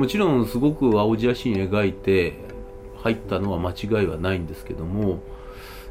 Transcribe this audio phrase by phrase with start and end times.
[0.00, 2.32] もちろんすごく青写真描いて
[3.02, 5.20] 入ったのは間違いはないんですけども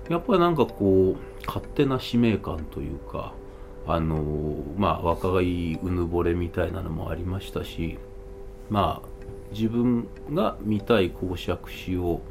[0.09, 3.35] やっぱりなんかこう勝手な使命感というか
[3.85, 7.99] あのまあ若いうぬぼれみたいなのもありましたし
[8.71, 9.07] まあ
[9.51, 12.21] 自分が見たい公爵詩を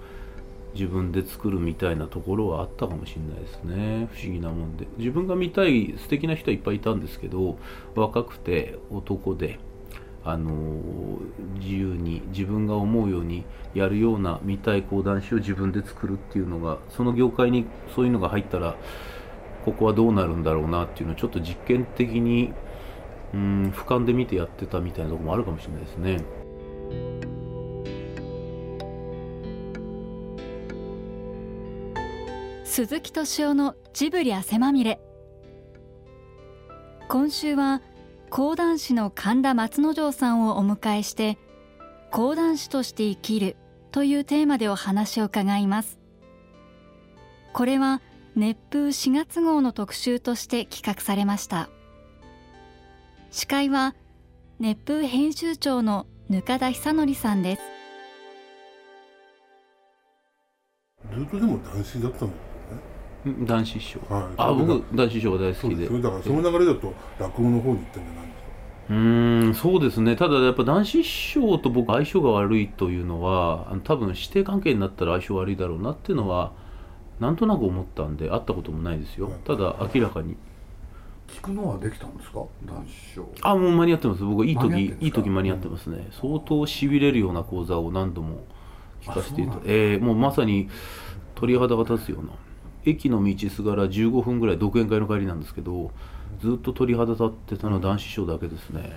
[0.75, 4.09] 自分で作るみたいなところはあったかもしれないですね。
[4.13, 4.89] 不思議なもんで。
[4.99, 7.57] 自分が見たい素敵な人はいっぱいいたんですけど
[7.95, 9.59] 若くて男で
[10.25, 10.53] あの
[11.59, 18.77] 自由に自分が思うようにやるような見たい講談師を自分で作るっていうのがその業界にそういうのが入ったら
[19.65, 22.53] ここはどうなるんだろうなっていうのをちょっと実験的に
[23.35, 26.19] うん俯瞰で見てやってたみたいなところもあるかもしれないですね。
[32.65, 35.01] 鈴木敏夫のジブリ汗まみれ
[37.09, 37.83] 今週は
[38.31, 41.39] 講談師の神田松之丞さんをお迎えして
[42.11, 43.57] 講談師として生きる
[43.91, 45.99] というテーマでお話を伺います。
[47.53, 48.03] これは
[48.37, 51.69] 熱風4月号の特集として企画されました。
[53.31, 53.95] 司会は
[54.61, 57.63] 熱風編集長の額田久則さんです。
[61.15, 62.48] ずっとでも男子だったの？
[63.25, 65.89] 男子師匠、はい、あ僕男子師匠が大好きで。
[65.89, 68.49] だからその流れだと落語の方に行ったんじゃないですか
[68.91, 70.17] うんそうですね。
[70.17, 76.53] ただやっぱ男子師匠と僕相性が悪いというのは多分師弟関係になったら相性悪いだろうなっていうのは
[77.21, 80.37] なんとなく思ったんで会ったこともないですよ、ただ明らかに。
[81.27, 82.39] 聞くのはできたんですか？
[82.65, 83.29] 男子師匠。
[83.43, 84.23] あもう間に合ってます。
[84.23, 88.45] 僕いい時いい時間に合ってますね、相当しびれるような講座を何度も
[89.03, 90.69] 聞かせていたえー、もうまさに
[91.35, 92.31] 鳥肌が立つような
[92.85, 95.91] 駅の道すがら15分ぐらい独演会の帰りなんですけど
[96.41, 98.93] ずっと鳥肌立ってたのは男子賞だけですね、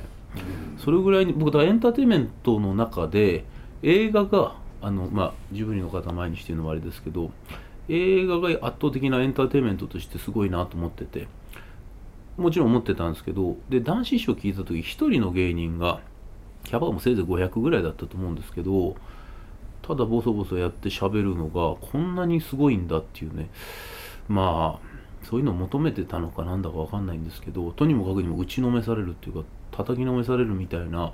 [0.77, 3.45] それぐらいに僕はエンターテインメントの中で
[3.83, 7.31] 映画があのまあジブリの方前にしてるのもあれですけど
[7.89, 11.27] 映画が圧倒的なエンターテインメントとしてすごいなと思ってて
[12.37, 15.99] もちろん思ってたんですけどで男子賞聞いた時1人の芸人が
[16.63, 18.95] キャバもせいぜい500ぐらいだったと思うんですけど
[19.91, 23.49] ただボソボソやって喋るのがこんなにすごいんだっていうね
[24.29, 31.11] まあそういうのを求めてたのかなんだか分かんないんですけどとにもかくにも打ちのめされるっていうか叩きのめされるみたいな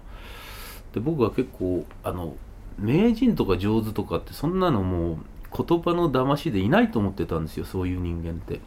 [0.94, 2.36] で僕は結構あの
[2.78, 5.18] 名人とか上手とかってそんなのもう
[5.66, 8.60] 言葉の騙しでいないと思ってたんですよそういう人間って。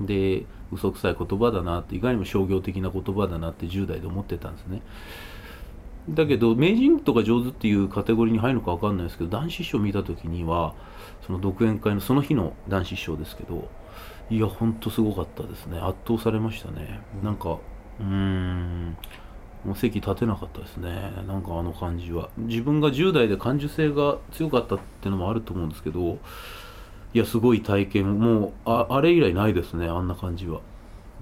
[0.00, 4.82] で嘘くさい言葉だなっていかにも商業的な言葉だなって10代で思ってたんですね。
[6.08, 10.74] だけど名人とか上手っていうカテゴリーに入るのか分かんないですけど男子師匠見た時には
[11.26, 13.68] その独演会のその日の男子師匠ですけど
[14.30, 15.78] いやほんとすごかったですね。
[15.78, 18.96] 圧倒されましたね、うん、なんかうーん
[19.64, 21.12] もう席立てなかったですね。
[21.28, 22.30] なんかあの感じは。
[22.36, 26.18] 自分が10代で感受性が強かったっていうのもあると思うんですけど
[27.14, 28.18] いやすごい体験。
[28.18, 30.60] もうああれ以来ないですねあんな感じは。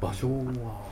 [0.00, 0.88] 場所は？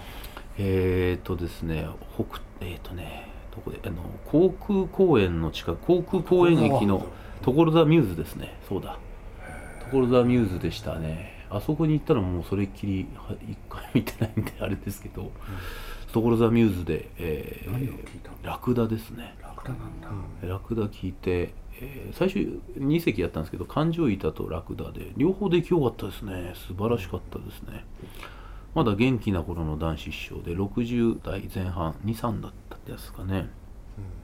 [0.59, 3.28] えっ、ー、とですね北えっ、ー、とね
[3.59, 7.07] どこであの航空公園の近く航空公園駅の
[7.43, 8.57] 所沢ミューズですね。
[8.69, 8.99] そうだ。
[9.91, 11.45] 所沢ミューズでしたね。
[11.51, 13.07] あそこに行ったらもうそれっきり
[13.49, 15.31] 一回見てないんで あれですけど、うん、
[16.13, 19.35] 所沢ミューズで、えー、ラクダですね。
[19.43, 20.01] ラクダなん
[20.41, 26.53] だ、ラクダ聞いて、えー、最初2席やったんですけど感情板とラクダで両方できよかったですね。
[26.55, 27.85] 素晴らしかったですね、
[28.75, 33.49] まだ元気な頃の男子師匠で60代前半23だったですかね、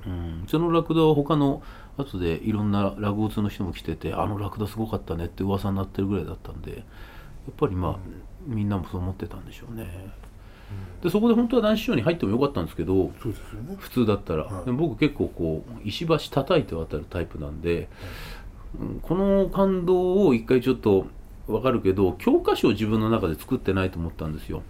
[0.07, 1.63] うん、そのラクダは他の
[1.97, 6.83] 後でいろんなラグオツの人も来ててあのラクダすごかったねって噂になってるぐらいだったんでや
[7.51, 7.91] っぱりまあ、
[8.49, 9.87] うん、みんなもそう思ってたんでしょうね、
[10.99, 13.13] うん、でそこで本当は男子師匠に入ってもよかったんですけど、ね、
[13.79, 17.89] 普通だったら、はい、僕結構こう石橋叩いて渡るタイプなんで、
[18.79, 21.07] はい、この感動を一回ちょっと
[21.47, 24.63] わかるけど教科書を自分の中で作ってないと思ったんですよ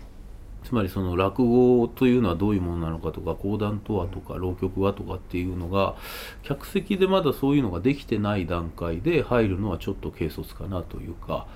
[0.65, 5.95] つまりその落語というのはどういうものなのかとか講談とはとか浪曲はとかっていうのが
[6.43, 11.47] 客席でまだそういうのができてない段階で入るのはちょっと軽率かなというか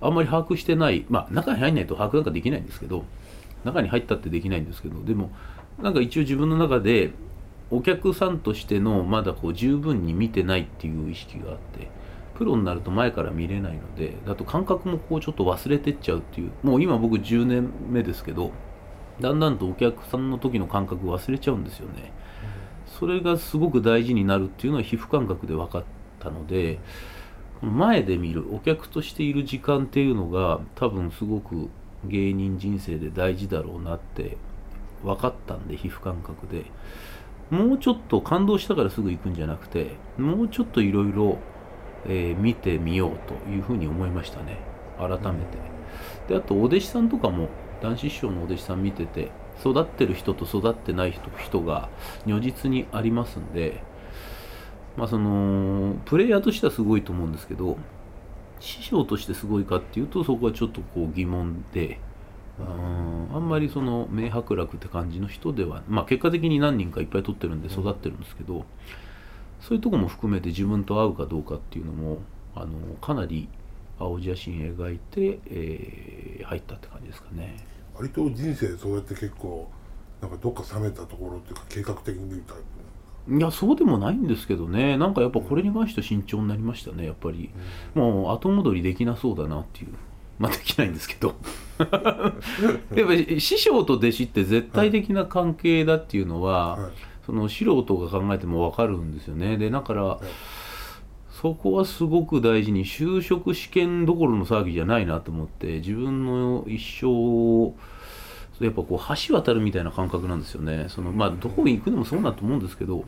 [0.00, 3.04] あんまり把握してないまあ中に入んないと把握なんかできないんですけど
[3.64, 5.32] 中に入ったってできないんですけどでも
[5.80, 7.10] なんか一応自分の中で
[7.70, 12.02] お客さんとしてのまだこう十分に見てないっていう意識があって。
[12.34, 16.50] プロになると前から見れないのでだと感覚もこうちょっと忘れてっちゃうっていう。
[16.62, 18.52] もう今僕10年目ですけど
[19.20, 22.12] だんだんとお客さんの時の感覚忘れちゃうんですよね、
[22.98, 25.84] それがすごく大事になるっていうのは皮膚感覚で分かっ
[26.18, 26.80] たので
[27.60, 31.68] 前で見るお客としている時間っていうのが多分すごく
[32.06, 34.38] 芸人人生で大事だろうなって
[35.04, 36.64] 分かったんで皮膚感覚で。
[37.50, 41.36] もうちょっと感動したからすぐ行くんじゃなくてもうちょっといろいろ
[42.06, 44.58] 見てみようというふうに思いましたね。
[44.98, 45.58] 改めて、
[46.28, 47.48] であとお弟子さんとかも
[47.80, 51.88] 男子師匠のお弟子さん見てて育ってる人と育ってない人人が
[52.26, 53.82] 如実にありますんで
[54.96, 57.76] まあそのプレイヤーとしてはすごいと思うんですけど
[58.60, 61.98] 師匠としてすごいかっていうとそこはちょっとこう疑問で
[62.60, 68.64] うんあんまりその明白楽って感じの人ではまあ結果的に何人かいっぱい取ってるんで育ってるんですけど、
[69.62, 72.18] そういうとこも含めて自分と合うかどうかっていうのも
[72.54, 73.48] あのかなり
[73.98, 77.56] 青写真描いて、えー、入ったって感じですかね。
[77.94, 79.68] 割と人生そうやって結構
[80.20, 82.62] なんかどっか冷めたところっていうか計画的に見るタイプ
[83.28, 84.96] いやそうでもないんですけどね。
[84.96, 87.50] なんかやっぱこれに関して慎重になりましたねやっぱり、
[87.94, 89.90] うん、もう後戻りできなそうだなっていう。
[90.38, 91.36] まあできないんですけど。
[91.78, 96.92] やっぱり師匠と弟子って絶対的な関係だっていうのは、はいはい、
[97.26, 99.56] その素人が考えても分かるんですよね。
[99.56, 100.26] でだから、はい
[101.42, 107.74] そこはすごく大事に就職試験どころの騒ぎじゃないなと思って自分の一生を
[108.60, 110.86] やっぱこう橋渡るみたいな感覚なんですよね。
[110.88, 113.04] そのまあどこに行くのもそうだと思うんですけど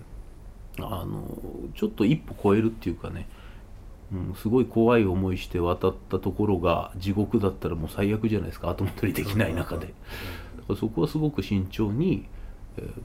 [0.78, 1.38] あの
[1.76, 3.28] ちょっと一歩超えるっていうかね、
[4.12, 8.68] うん、すごい怖い思いして渡ったところが地獄だったらもう最悪じゃないですか。
[8.70, 9.86] 後戻りできない中で。
[9.86, 9.94] だか
[10.70, 12.26] らそこはすごく慎重に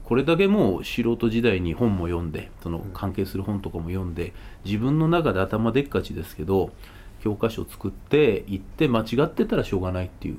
[0.04, 4.32] これだけもう素人時代に本も読んでその関係する本とかも読んで
[4.64, 6.70] 自分の中で頭でっかちですけど
[7.22, 10.38] 教科書作って行って間違ってたらしょうがないっていう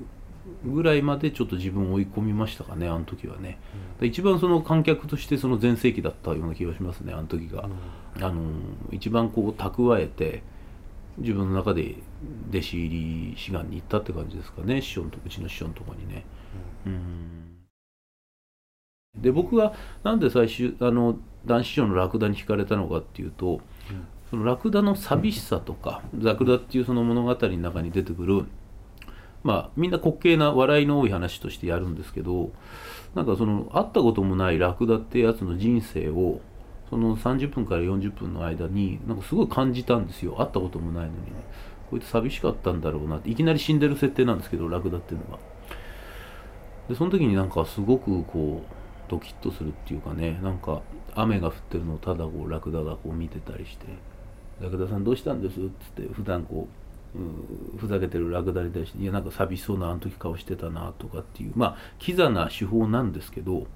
[0.66, 3.60] ぐらいまでちょっと自分を追い込みましたかねあの時はね、
[4.00, 7.70] うん、一番その観客としてその全盛期だったような気がしますねあの時が、
[8.18, 8.42] うん、あの
[8.92, 10.44] 一番こう蓄えて
[11.18, 11.96] 自分の中で
[12.50, 16.26] 弟子入り志願に行ったって感じですかね師匠のうちの師匠のとこにね。
[16.86, 17.61] うん
[19.16, 19.74] で僕が
[20.04, 23.60] なんで最終あの男子師匠のラクダに惹かれたのかっていうと、うん、
[24.30, 28.46] そのラクダの寂しさとか、ラクダっていうその物語の中に出てくる
[29.44, 32.52] まあみんな滑稽な笑いの多い話としてやるんですけど
[33.16, 36.42] なんかその会ったこともないラクダってやつの人生を
[36.90, 40.36] その30分から40分の間になんかすごい感じたんですよ。
[40.36, 41.32] 会ったこともないのに、ね、
[41.90, 45.40] こいつ寂しかったんだろうなっていきなり死んでる設定なんですけどラクダっていうのは。
[46.90, 48.81] でその時になんかすごくこう
[49.12, 50.82] ドキッとするっていうかねなんか
[51.16, 53.86] 雨が降ってるのをただこうラクダがこう見てたりして
[54.64, 55.70] 「ラクダさんどうしたんです?」っつっ
[56.06, 56.70] て普段こ
[57.14, 63.68] う、うん、ふざけてるラクダに対して「いやなんか寂しそうなあの時顔してたな」とかっていうまあキザな手法なんですけど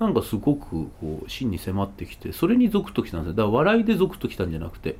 [0.00, 3.34] なんかすごくこう真に迫ってきてそれにゾクときたんですよ。
[3.34, 4.96] だから笑いでゾクときたんじゃなくて、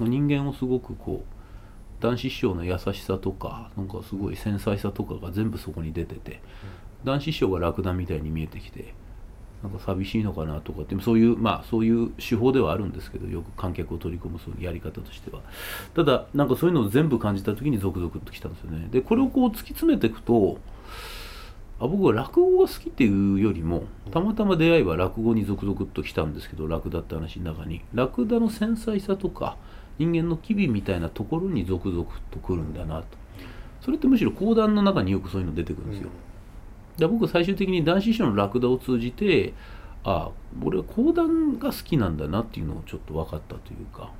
[0.00, 1.34] うん、人間をすごくこう
[2.02, 6.42] 男子師匠の優しさとかなんかすごい繊細さとかが全部そこに出てて、
[7.04, 8.94] 男子師匠がラクダみたいに見えてきて
[9.62, 15.40] なんか寂しいのかなとかってそういうまあそういう手法ではあるんですけどよく観客を取り込むそういうやり方としては。
[15.94, 18.88] ただなんかそういうのを全部感じた時にゾクゾクときたんですよね。
[18.90, 20.58] でこれをこう突き詰めていくと
[21.80, 27.80] あ僕は落語が好きっていうよりもたまたま出会いは落語に続々と来たんですけどラクダって話の中に。
[27.94, 29.56] ラクダの繊細さとか
[29.98, 33.06] 人間の機微みたいなところに続々と来るんだなと。
[33.80, 36.08] それってむしろ講談の中によくそういうの出てくるんですよ、
[36.98, 39.54] で僕最終的に男子師匠のラクダを通じて
[40.04, 40.30] あ
[40.62, 44.10] 俺は講談が好きなんだなっていうのをちょっと分かったというか、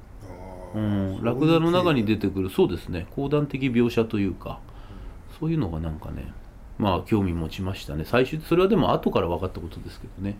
[0.74, 4.60] うん、ラクダの中に出てくるそうですね講談的描写というか
[5.38, 6.32] そういうのがなんかね
[6.78, 8.04] まあ興味持ちましたね。
[8.04, 10.36] 最終それはでも後から分かったことですけどね、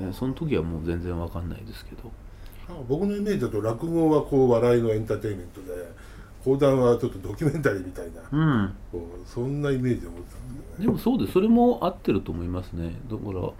[0.00, 2.10] えその時はもう全然分かんないですけど。
[2.88, 5.72] 僕のイメージだと落語はこう笑いのエンターテインメントで
[6.44, 8.74] 講談はちょっとドキュメンタリーみたいな、うん、
[9.24, 11.32] そんなイメージで思ってたんで、ね、でもそうです。
[11.32, 12.94] それも合ってると思いますね。
[13.08, 13.52] だから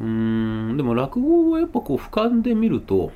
[0.00, 3.12] うんでも落語はやっぱこう俯瞰で見ると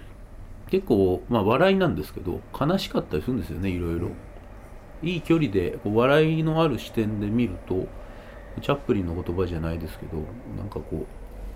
[0.71, 4.09] 結構まあ笑いなんですけど悲しかったりするんですよねいろいろ、
[5.03, 7.89] うん、いい距離でこう笑いのある視点で見ると
[8.61, 10.19] チャップリンの言葉じゃないですけど
[10.57, 11.07] なんかこう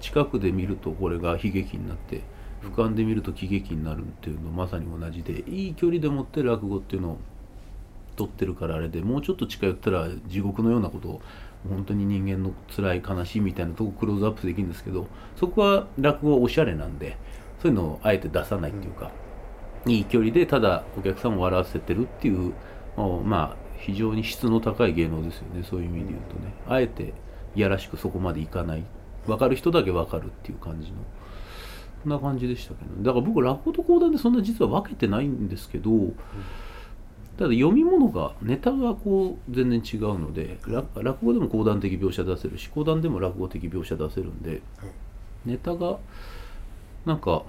[0.00, 2.22] 近くで見るとこれが悲劇になって
[2.62, 7.18] 俯瞰で見ると喜劇になるっていうのまさに同じでいい距離でもって落語っていうのを
[8.16, 11.22] 撮ってるからあれでもうちょっと近寄ったら地獄のようなことを
[11.68, 17.16] 本当に人間の辛い悲しいみたいなとこクローズアップできるんですけどそこは落語おしゃれなんで
[17.60, 19.10] そういうのをあえて出さないっていうか、
[19.86, 22.52] うん、いい距離でただお客さんを笑わせてるっていう
[23.24, 27.14] まあ非常に質の高い芸能ですよねそういう意味で言うとねあえて
[27.54, 28.84] いやらしくそこまでいかない
[29.26, 30.96] 分かる人だけ分かるっていう感じの。
[32.02, 36.16] そんな感じでしたけど、だから僕落語と講談でそんな実は分けてないんですけど、うん、
[37.38, 44.62] ただ読み物がネタがこう全然違うので落語でも講談的描写出せるし講談でも落語的描写出せるんで、
[45.46, 45.98] ネタが
[47.06, 47.44] なんか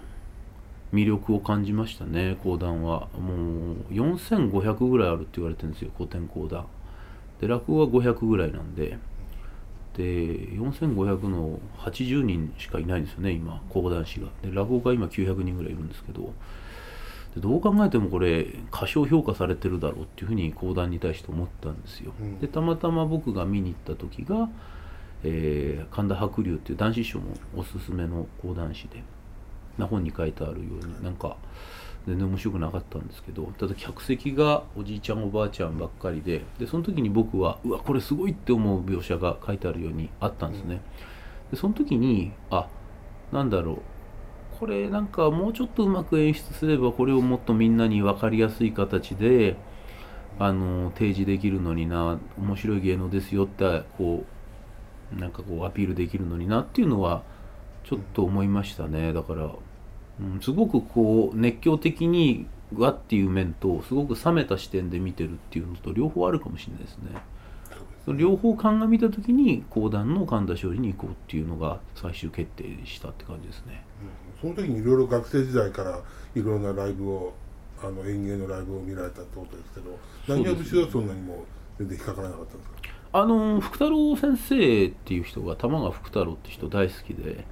[0.94, 3.08] 魅力を感じましたね講談は。
[3.20, 6.68] もう4500ぐらいあるって言われてるんですよ古典講談。
[7.42, 9.00] で落語は500ぐらいなんで。
[9.98, 14.28] で4500の80人しかいないんですよね今講談師が。
[14.42, 16.34] で落語家今900人ぐらいいるんですけど。
[17.36, 24.50] でどう考えてもこれ過小評価されてるだろうっていうふうに講談に対して思ったんですよ、うん、でたまたま僕が見に行った時が、
[25.24, 29.04] えー、神田伯龍っていう男子師匠もおすすめの講談師で
[29.78, 31.36] な本に書いてあるようになんか
[32.08, 40.82] 全然面白くなかったんですけどただ客席がおじいちゃんおばあちゃんばっかりででその時に僕はうわこれすごいって思う描写が書いてあるようにあったんですね、
[41.52, 42.68] でその時にあ
[43.32, 43.78] なんだろう
[44.60, 49.56] これなんかもうちょっとうまく演出すればこれをもっとみんなに分かりやすい形で
[50.40, 54.24] あの提示できるのにな面白い芸能ですよってこ
[55.16, 57.24] うなんかこうアピールできるのになっていうのは
[57.84, 59.14] ちょっと思いましたね。
[59.14, 59.52] だから、
[60.22, 67.22] うん、すごくこう熱狂的にわっていう面とすごく冷めた視点で見てるっていうのと両方あるかもしれないですね。
[68.18, 73.86] 両方鑑みた時に講談の神田勝利に行こうっていうのが最終決定したって感じですね。
[74.44, 76.02] うん、その時にいろいろ学生時代から
[76.36, 77.34] いろんなライブを
[77.82, 81.46] あの演芸のライブを見られたってことですけど何や節はそんなにも
[81.80, 82.78] 全然引っかからなかったんですか？
[83.14, 87.46] あの福太郎先生っていう人が玉川福太郎って人大好きで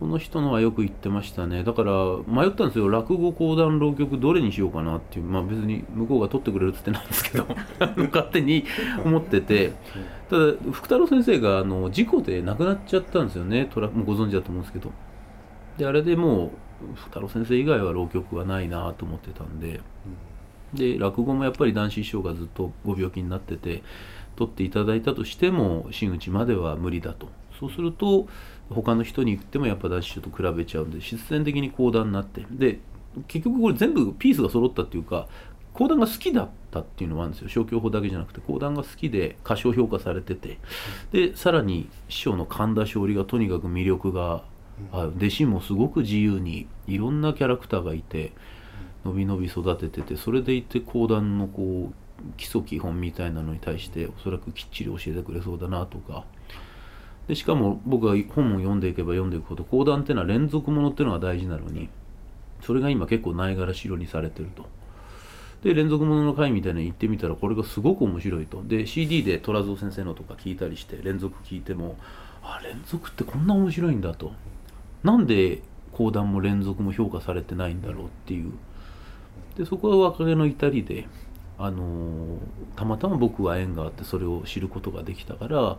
[0.00, 1.62] この人のはよく言ってましたね。
[1.62, 1.92] だから
[2.26, 2.88] 迷ったんですよ。
[2.88, 5.26] 落語講談浪曲どれにしようかなっていう。
[5.26, 7.46] まあ別に向こうが取ってくれるっつってないんですけど。
[8.08, 8.64] 勝手に
[9.04, 9.74] 思ってて。
[10.30, 13.68] ただ福太郎先生があの事故で亡くなっちゃったんですよね。
[13.70, 14.90] トラもうご存知だと思うんですけど。
[15.76, 16.50] であれでもう
[16.94, 19.82] 福太郎先生以外は浪曲はないなと思ってたんで、
[20.72, 23.82] で落語もやっぱり男子師匠がずっとご病気になってて
[24.36, 27.28] 取っていただいたとしても真打ちまでは無理だと。
[27.58, 28.26] そうすると
[28.70, 32.44] 他の人に言ってもやっぱ男子師匠と比べちゃうんで必然的に講談になって。
[32.50, 32.78] で
[33.26, 35.26] 結局これ全部ピースが揃ったっていうか
[35.74, 37.48] 講談が好きだったっていうのもあるんですよ。
[37.48, 40.58] 消去法だけじゃなくて講談が好きで過小評価されてて。
[41.10, 44.44] でさらに師匠の神田勝利がとにかく魅力が
[44.92, 48.32] ある弟子もすごく自由にいろんなキャラクターがいて
[49.04, 51.94] のびのび育てててそれでいて講談のこう
[52.36, 56.24] 基礎基本みたいなのに対しておそらくきっちり教えてくれそうだなとか
[57.30, 61.88] でしかも僕が本を読んでいけば読んでいくほど講談っていうのは連続ものっていうのが大事なのに
[62.60, 64.66] それが今結構ないがらしろにされてると。
[65.62, 68.64] で連続ものの回みたいに行ってみたらこれがすごく面白いと。
[68.64, 71.94] で CD で虎蔵先生のとか聞いたりして連続聞いても
[72.42, 74.32] あ連続ってこんな面白いんだと。
[75.04, 78.50] なんで講談も連続も評価されてないんだろうっていう。
[79.56, 81.06] でそこは若気の至りで
[81.58, 82.38] あのー、
[82.74, 85.76] たまたま僕は縁があってそれを知ることができたから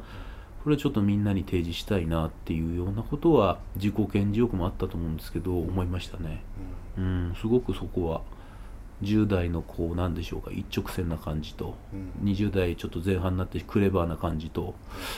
[0.63, 6.43] これちょっとみんなに提示したいなっていうようなことは自己顕示欲もあったと思うんですけど思いましたね、
[6.97, 8.21] うん、うん、すごくそこは
[9.01, 14.75] 10代のこうなんでしょうか一直線な感じと、うん、20代ちょっと前半になってクレバーな感じと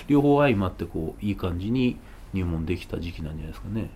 [0.08, 1.98] 両方相まってこういい感じに
[2.34, 3.90] 入門できた時期なんじゃないですかね。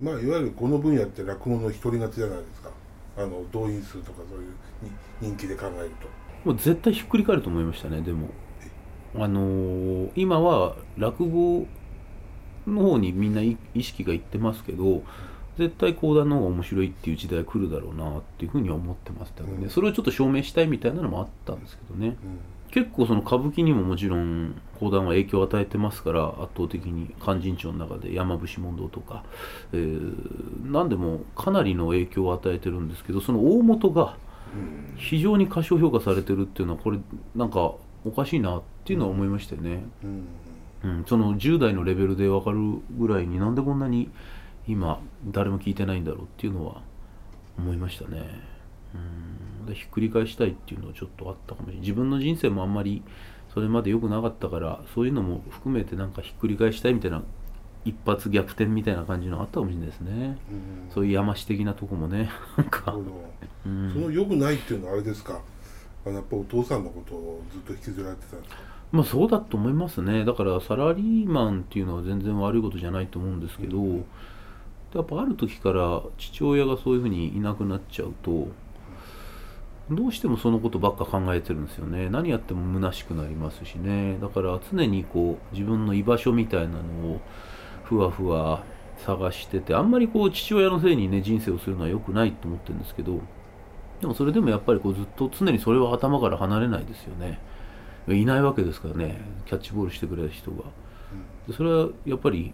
[0.00, 2.70] まあいわゆるこの分野って落語の一人勝ちじゃないですか。
[3.16, 4.52] あの動員数とかそういう
[5.20, 6.24] 人気で考えると。
[6.44, 8.28] もう絶対ひっくり返ると思いましたねでも
[9.16, 11.66] あのー、今は落語
[12.66, 15.02] の方にみんな意識がいってますけど
[15.58, 22.16] 絶対講談の方が面白いっていう時代来るだろうなっていうふうには思ってましたので、うん、それをちょっと証明したいみたいなのもあったんですけどね、うん、
[22.72, 29.22] 結構その歌舞伎にももちろん講談は影響を与えてますから圧倒的に勧進帳の中で山伏問答とか、
[29.72, 34.16] えー、何でもかなりの影響を与えてるんですけどその大元が
[34.96, 36.98] 非常に過小評価されてるっていうのはこれ
[37.34, 40.26] なんかおかしいなっていうのは思いましたよね、うん、
[40.84, 42.58] うん、その10代のレベルで分かる
[42.98, 44.10] ぐらいになんでこんなに
[44.66, 46.82] 今誰も聞いてないんだろうっていうのは
[47.58, 48.22] 思いましたね。
[48.94, 49.66] うん。
[49.66, 51.80] でひっくり返したいっていうのはちょっとあったかもしれない。
[51.82, 53.02] 自分の人生もあんまり
[53.52, 57.22] それまで良くなかったからそういうのも含めてなんかひっくり返したいみたいな
[57.84, 65.40] 一発逆転みたいな感じのあったかもしれないですね、うん、そういう山師的なとこもねなんか、うん、その良くないっていうのはあれですか？
[66.06, 68.60] あのやっぱお父さんのことをずっと引きずられてたんですか？
[68.92, 70.24] まあそうだと思いますね。
[70.24, 74.04] だからサラリーマンっていうのは全然悪いことじゃないと思うんですけど、うん、
[74.94, 78.48] やっぱある時から父親がそういうふうにいなくなっちゃうと
[79.90, 82.08] どうしてもそのことばっか考えてるんですよね。
[82.08, 84.18] 何やっても虚しくなりますしね。
[84.20, 86.78] だから常にこう自分の居場所みたいなの
[87.14, 87.20] を
[87.84, 88.64] ふわふわ
[89.04, 93.20] 探しててあんまりこう父親のせいにね人生をするのは良くないと思ってるんですけど
[94.00, 97.38] でもそれでもやっぱりこうずっと常にそれは頭から離れないですよね。
[98.08, 99.20] いないわけですからね。
[99.46, 100.64] キャッチボールしてくれる人が。
[101.48, 102.52] でそれはやっぱり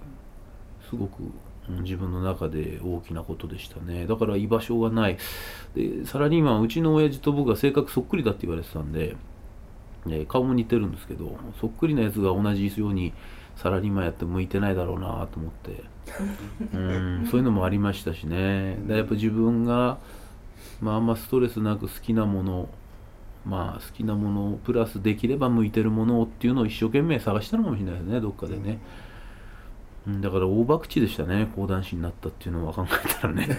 [0.88, 1.22] すごく、
[1.82, 4.06] 自分の中で大きなことでしたね。
[4.06, 5.18] だから居場所がない。
[5.74, 9.16] でサラリーマンはうちの親父と僕が性格そっくりだって言われてたんで、
[10.08, 13.12] え顔も似てるんですけどそっくりなやつが同じように
[13.56, 15.84] サラリーマンやって向いてないだろうなと思って。
[16.74, 18.78] うんそういうのもありましたしね。
[18.86, 19.98] でやっぱ自分が、
[20.80, 22.68] まあ、あんまストレスなく好きなもの
[23.44, 28.78] まあ好きなものをプラスできれば向いてるものをっていうのを一生懸命探したのかもしれないですねどっかでね、
[30.06, 33.58] うん、だから大博打でしたね講談師になったっていうのは考えたらね。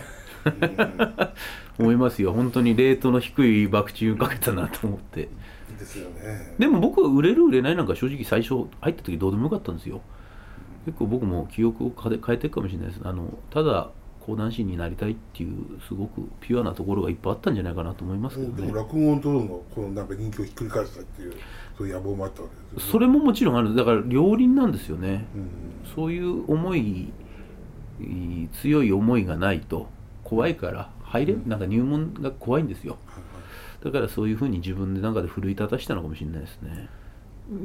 [1.77, 2.33] 思いますよ。
[2.33, 5.29] 本当にレートの低い博打をかけたなと思って。
[5.77, 6.55] ですよね。
[6.57, 10.01] でも僕は売れる売れないなんか正直最初入った時どうでもよかったんですよ。
[10.85, 13.01] 結構僕も記憶を変え変えていくかもしれないです。
[13.03, 13.91] あのただ
[14.25, 18.67] 講談師になりたいっていうすごくピュアなところがいっぱいあったんじゃないかなと思いますけどね。
[18.67, 21.33] でも落語とのこのなんか人気をひっくり返したっていう
[21.77, 22.91] そういう野望もあったわけですよね。
[22.91, 23.75] それももちろんある。
[23.75, 25.25] だから両輪なんですよね。
[25.35, 25.49] うん。
[25.95, 27.11] そういう思い
[27.99, 29.87] い強い思いがないと
[30.23, 32.97] 怖いから入れなんか入門が怖いんですよ。
[33.83, 36.89] だからそういうふうに自分で中で奮い立たしたのかもしれないですね。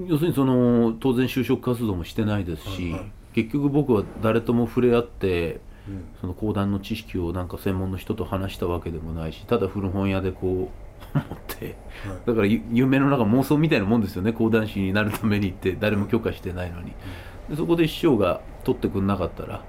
[0.06, 3.12] 要するにその当然就職活動もしてないですし、はいはい。
[3.34, 6.04] 結局僕は誰とも触れ合ってうん。
[6.20, 10.70] その講談の知識をなんか専門の人と話したわけでもないしただ古本屋でこ
[11.14, 11.76] う 持って
[12.06, 12.18] はい。
[12.26, 16.92] だからゆ夢の中妄想みたいなもんですよね講談師になるためにって誰も許可してないのに。
[17.48, 19.62] でそこで師匠が取ってくんなかったら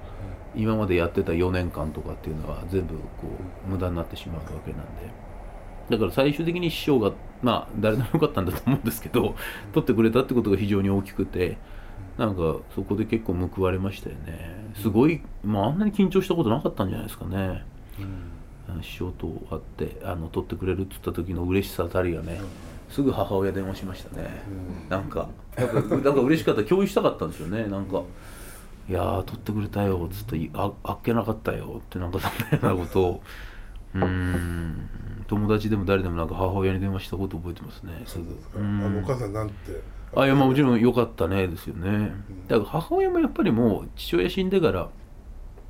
[0.55, 3.01] 今までやってた4年間とかっていうのは全部こ
[3.67, 5.27] う無駄になってしまうわけなんで。
[5.89, 9.35] だから最終的に師匠がまあ誰でもよかったんだと思うんですけど
[9.73, 11.57] 取ってくれたってことが非常に大きくて
[12.17, 14.71] なんかそこで結構報われましたよね。
[14.75, 17.63] すごい、まあ、あんなに緊張したことなかったんじゃないですかね。
[18.69, 22.41] あの師匠と会ってあの取ってくれるって言った時の嬉しさたりがね
[22.89, 24.43] すぐ母親電話しましたね。
[24.89, 27.65] なんかなんかなんか嬉しかった共有したかったんですよね。
[27.67, 28.01] なんか
[28.89, 33.21] 「いやー取ってくれたよ」つってあ「あっけなかったよ」ってなんかそんなようなことを。
[33.95, 34.89] うーん。
[35.27, 38.01] 友達でも誰でもなんか母親に電話したこと覚えてますね。
[38.05, 38.17] す
[38.55, 38.79] うん。
[38.79, 39.53] のお母さんなんて
[40.15, 42.13] あいやまあもちろん良かったねですよね。
[42.47, 44.89] だから母親もやっぱりもう父親死んでから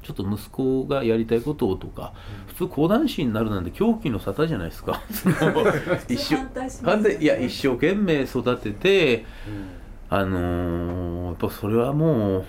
[0.04, 2.14] ちょっと息子がやりたいことをとか
[2.48, 5.02] 普通講談師になるなんて狂気の沙汰じゃないですか。
[6.08, 9.26] 一生反対します反対いや一生懸命育てて
[10.10, 12.46] あのーやっぱそれはもう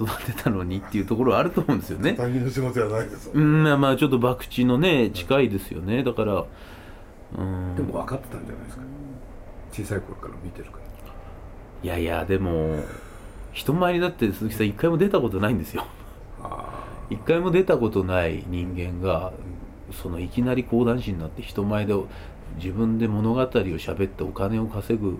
[0.00, 2.14] 育てたのにっていうところはあると思うんですよね。
[2.14, 3.26] 他人の仕事じゃないです。
[3.26, 6.04] ようんまあまあちょっと博打のね近いですよね。
[6.04, 6.44] だから
[7.36, 7.74] うん。
[7.76, 8.82] でも分かってたんじゃないですか。
[9.72, 10.81] 小さい頃から見てるから
[11.82, 12.82] いやいやでも
[13.52, 15.84] 人前にだって鈴木さん一回も出たことないんですよ。
[16.42, 19.32] あ一回も出たことない人間が
[19.92, 21.94] そのいきなり講談師になって人前で
[22.56, 25.18] 自分で物語を喋ってお金を稼ぐ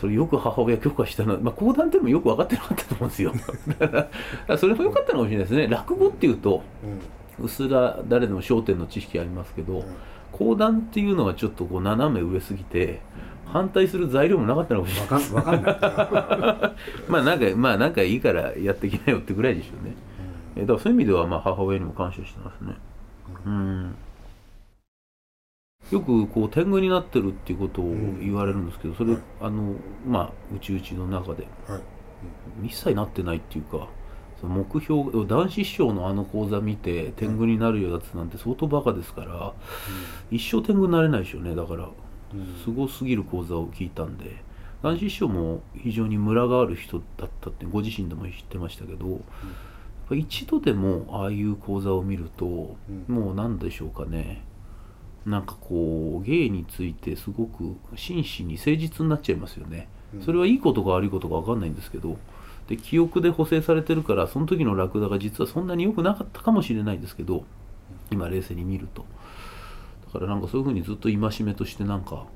[0.00, 3.32] それよく母親許可したのまあ講談ってもよく分かってなかったと思うんですよ。
[3.78, 4.08] だか
[4.46, 5.66] らそれも良かったのかもしれないですね。
[5.68, 7.44] 落語っていうとうん。
[7.44, 9.84] うっすら誰でも焦点の知識ありますけど
[10.32, 13.00] 講談っていうのはちょっとこう斜め上すぎて
[13.52, 15.08] 反対する材料もなかったのかもしれない。
[15.08, 16.72] あ分かん分かんない。
[17.08, 19.94] まあなんかまあなんかいいからやってきなよってぐらいでしょうね。
[20.56, 22.74] えだからそういう意味ではまあ母親にも感謝してますね。
[23.46, 23.94] うん。
[25.90, 29.20] よくこう天狗になってるっていうことを言われるんですけど、それ、はい。
[29.40, 29.74] あの
[30.06, 31.46] まあうちうちの中で。
[31.66, 31.80] はい。
[32.66, 33.88] 一切なってないっていうか。
[34.40, 39.52] その目標男子師匠のあの講座見て天狗になるやつなんて相当バカですから、
[40.30, 41.56] 一生天狗になれないでしょうね。
[41.56, 41.88] だから
[42.64, 44.42] すごすぎる講座を聞いたんで
[44.82, 49.20] 男子師匠も非常にムラがある人だったってご自身でも言ってましたけど、
[50.14, 53.14] 一度でもああいう講座を見ると、うん。
[53.14, 54.44] もう何でしょうかね。
[55.26, 60.22] なんかこう芸についてすごく真摯に誠実になっちゃいますよね、うん。
[60.22, 62.16] それはいいことか悪いことか分かんないんですけど
[62.68, 67.44] で記憶で補正されてるからその時のラクダが実はそんなに良くなかったかもしれないですけど
[68.10, 69.04] 今冷静に見ると
[70.08, 72.26] だからなんかそういうふうにずっと戒めとしてなんか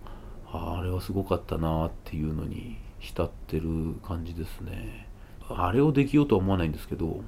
[0.52, 5.08] あれはすごかったなっていうのに浸ってる感じですね。
[5.48, 7.22] あれをできようとは思わないんですけど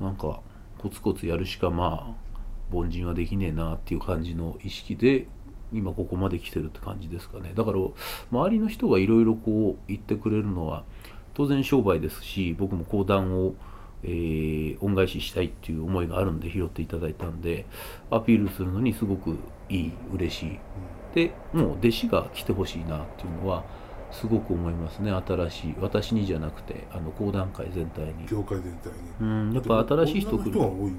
[0.00, 0.40] なんか
[0.78, 2.30] コツコツやるしかまあ
[2.72, 5.26] 凡人はできねえなっていう感じの意識で
[5.72, 7.52] 今ここまで来てるって感じですかね。
[7.54, 7.78] だから
[8.30, 10.84] 周りの人がいろいろこう言ってくれるのは
[11.34, 13.54] 当然商売ですし僕も講談を、
[14.02, 17.66] えー恩返ししたいっていう思いがあるんで拾っていただいたんで
[18.10, 19.36] アピールするのにすごく
[19.68, 20.58] いい嬉しい。
[21.14, 23.64] でもう弟子が来てほしいなっていうのは
[24.12, 25.10] すごく思いますね。
[25.12, 28.26] 新しい私にじゃなくてあの講談会全体に。
[28.26, 28.94] 業界全体に。
[29.20, 30.90] うんやっぱ新しい人来る女の人が多いんだよ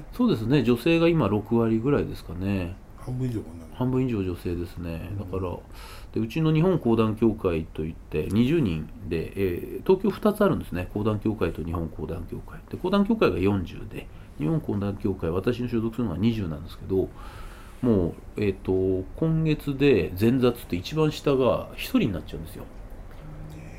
[0.00, 0.04] ね。
[0.12, 0.62] そうですね。
[0.62, 3.40] 女性が今6割ぐらいですかね半分以上
[3.74, 5.10] 半分以上女性ですね。
[5.18, 5.56] だから
[6.12, 10.88] でうちの日本講談協会といって20人で、えー東京2つあるんですね。
[10.92, 12.60] 講談協会と日本講談協会。
[12.70, 14.06] で講談協会が40で
[14.38, 17.08] 日本講談協会私の所属するのは20なんですけど
[17.82, 22.64] もう、えー、と今月で前座つって一番下が1人になっちゃうんですよ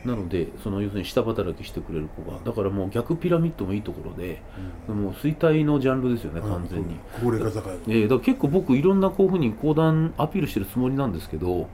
[0.05, 2.39] なのでその要するに下働きしてくれる子が。
[2.43, 4.41] だからもう逆ピラミッドもいいところで、
[4.87, 11.67] もう衰退のジャンルですよね完全に、高齢化社会えーだから結構僕いろんなこういうふうに講談アピールしてるつもりなんですけど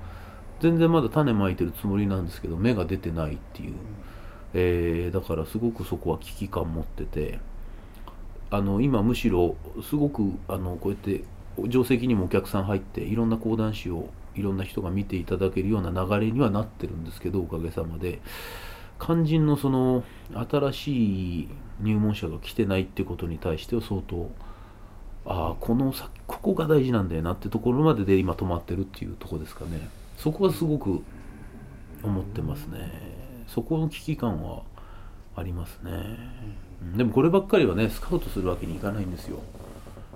[0.59, 3.73] 全然まだ種まいてるつもりなんですけど芽が出てないっていう、
[4.53, 7.39] えーだからすごくそこは危機感持ってて。
[8.49, 11.23] あの今むしろすごくあのこうやって
[11.67, 18.21] 定石にもお客さん入っていろんな講談師をいろんな人が見ていただけるような流れにはなってるんですけどおかげさまで。
[18.99, 21.47] 肝心のその新しい
[21.81, 24.31] 入門者が来てないってことに対しては相当
[25.25, 29.87] ああこの先ここが大事なんだよなってところまでで今止まってるっていうところですかね。
[30.17, 31.03] そこはすごく
[32.01, 32.91] 思ってますね。
[33.47, 34.63] そこの危機感は
[35.35, 35.91] ありますね、
[36.81, 36.97] うん。
[36.97, 39.39] でもこればっかりはねスカウトするわけにいかないんですよ。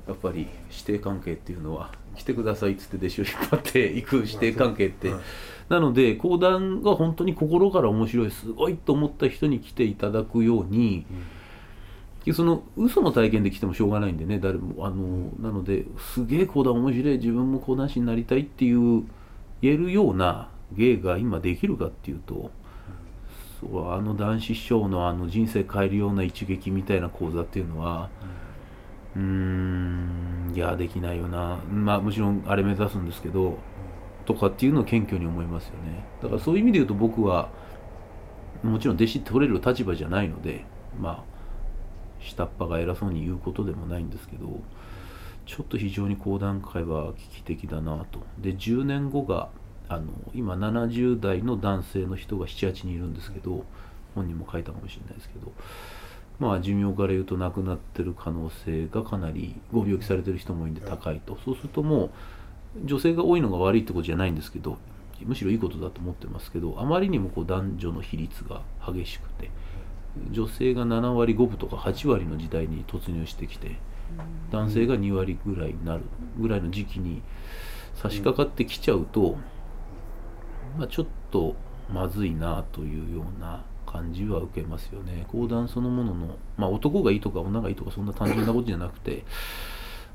[0.08, 1.92] やっぱり師弟関係っていうのは。
[2.16, 5.22] 来てくださいっつって弟子を引っ張っていく師弟関係って、はい。
[5.70, 11.06] なので講談が本当に心から面白いすごいと思った人に来ていただくように、
[12.34, 14.86] その嘘の体験で来てもしょうがないんでね誰も。
[14.86, 19.04] あのなのですげえ講談面白い自分も講談師になりたいっていう
[19.62, 22.52] 言えるような芸が今できるかっていうと、
[23.62, 28.51] そうあの男子師匠のあの人生変えるような一撃みたいな講座っていうのはう
[29.16, 31.60] うーんいやできないよな。
[31.70, 33.58] まあもちろんあれ目指すんですけど
[34.26, 36.06] とかっていうのを謙虚に思いますよね。
[36.22, 37.50] だからそういう意味で言うと僕は
[38.64, 40.66] もちろん弟子って取れる立場じゃないので
[41.00, 41.24] まあ
[42.20, 44.62] 下っ端が偉そうに言うことでもないんですけど
[45.46, 48.20] ちょっと非常に講談会は危機的だなと。
[48.38, 49.50] で10年後が
[49.90, 53.66] あの今70代の男性の人が78人いるんですけど
[54.16, 55.52] 本人も書いたかもしれないですけど
[56.42, 61.38] まあ寿命から言うと亡くなってる可能性がかなりご病気されてる人も多いんで高いと。
[61.46, 62.10] そうするともう
[62.84, 64.80] 女性が多いのが悪いってことじゃないんですけど
[65.22, 69.52] むしろいいことだと思ってますけどあまりにもこう男女の比率が激しくて
[70.32, 73.76] 女性が7割5分とか8割の時代に突入してきて
[74.52, 76.04] 男性が2割ぐらいになる
[76.40, 77.22] ぐらいの時期に
[77.94, 79.38] 差し掛かってきちゃうと、
[80.78, 81.56] まあ、ちょっと
[81.94, 85.26] まずいなというような感じは受けますよね。
[85.32, 89.24] 講談そのものの、まあ、男がいいとか女がいいとかそんな単純なことじゃなくて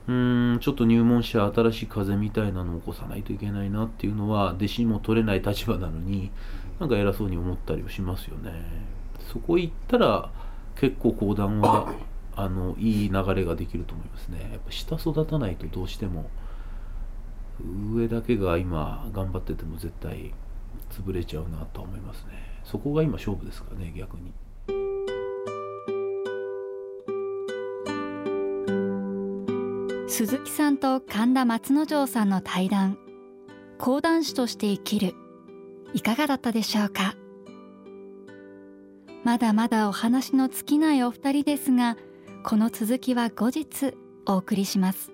[0.09, 6.31] うーんちょっと入門者新しい風みたいなのを起こさないといけないなっていうのは弟子も取れない立場なのに
[6.79, 8.53] なんか偉そうに思ったりはしますよね。
[9.33, 10.31] そこ行ったら
[10.77, 11.93] 結構講談は
[12.39, 14.51] あのいい流れができると思いますね。
[14.53, 16.31] やっぱ下育たないとどうしても
[17.95, 20.33] 上だけが今頑張ってても絶対
[20.91, 24.33] 潰れちゃうなとは思いますねそこが今勝負ですからね逆に。
[30.09, 32.99] 鈴木さんと神田松之丞さんの対談。
[33.79, 35.15] 講談師として生きる。
[35.95, 37.15] いかがだったでしょうか？
[39.23, 41.97] まだまだお話の尽きないお二人ですが
[42.43, 43.95] この続きは後日
[44.27, 45.13] お送りします。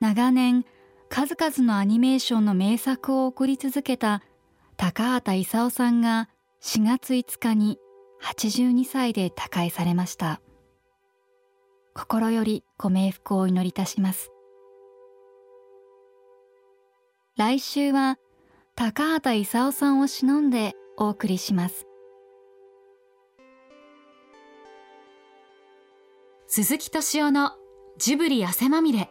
[0.00, 0.64] 長年
[1.08, 4.22] 数々のアニメーションの名作を送り続けた
[4.76, 6.28] 高畑勲さんが
[6.62, 7.78] 4月5日に
[8.22, 10.40] 82歳で他界されました。
[11.94, 14.30] 心よりご冥福をお祈りいたします。
[17.36, 18.18] 来週は
[18.74, 21.86] 高畑勲さんを偲んでお送りします。
[26.48, 27.52] 鈴木敏夫の
[27.98, 29.10] ジブリ汗まみれ。